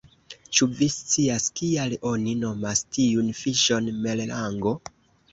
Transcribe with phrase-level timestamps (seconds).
[0.57, 4.73] "Ĉu vi scias kial oni nomas tiun fiŝon merlango?"